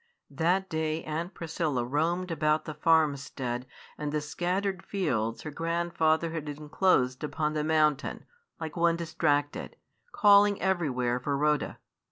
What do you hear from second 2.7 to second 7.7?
farmstead and the scattered fields her grandfather had enclosed upon the